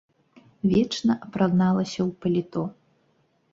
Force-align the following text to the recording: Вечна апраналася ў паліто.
Вечна 0.71 1.13
апраналася 1.27 1.99
ў 2.03 2.09
паліто. 2.25 2.61